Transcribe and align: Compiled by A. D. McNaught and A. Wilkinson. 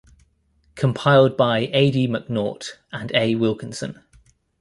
Compiled 0.73 1.37
by 1.37 1.69
A. 1.73 1.91
D. 1.91 2.07
McNaught 2.07 2.71
and 2.91 3.11
A. 3.13 3.35
Wilkinson. 3.35 4.01